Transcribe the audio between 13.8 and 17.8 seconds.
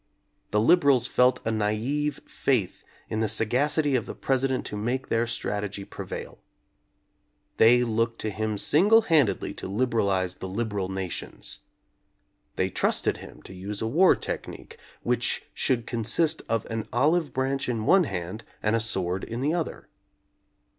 war technique which should consist of an olive branch